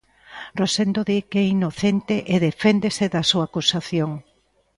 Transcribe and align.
Rosendo 0.59 0.99
di 1.09 1.17
que 1.29 1.39
é 1.45 1.47
inocente 1.57 2.15
e 2.33 2.35
deféndese 2.47 3.05
da 3.13 3.23
súa 3.29 3.43
acusación. 3.49 4.11